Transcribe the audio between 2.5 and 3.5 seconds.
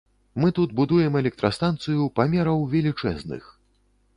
велічэзных.